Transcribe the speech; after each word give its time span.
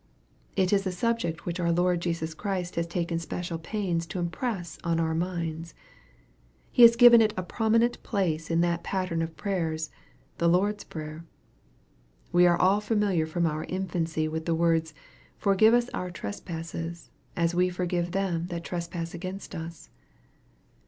It 0.55 0.73
is 0.73 0.87
a 0.87 0.91
subject 0.91 1.45
which 1.45 1.59
our 1.59 1.71
Lord 1.71 2.01
Jesus 2.01 2.33
Christ 2.33 2.73
has 2.75 2.87
taken 2.87 3.19
special 3.19 3.59
pains 3.59 4.07
to 4.07 4.17
impress 4.17 4.79
on 4.83 4.99
our 4.99 5.13
minds. 5.13 5.75
He 6.71 6.81
has 6.81 6.95
given 6.95 7.21
it 7.21 7.35
a 7.37 7.43
prominent 7.43 8.01
place 8.01 8.49
in 8.49 8.61
that 8.61 8.83
pattern 8.83 9.21
of 9.21 9.37
prayers, 9.37 9.91
the 10.39 10.49
Lord's 10.49 10.85
prayer. 10.85 11.23
We 12.31 12.47
are 12.47 12.57
all 12.57 12.81
familiar 12.81 13.27
from 13.27 13.45
our 13.45 13.63
infancy 13.65 14.27
with 14.27 14.45
the 14.45 14.55
words," 14.55 14.95
forgive 15.37 15.75
us 15.75 15.87
our 15.89 16.09
trespasses 16.09 17.11
as 17.35 17.53
we 17.53 17.69
forgive 17.69 18.11
them 18.11 18.47
that 18.47 18.63
trespass 18.63 19.13
against 19.13 19.53
us." 19.53 19.91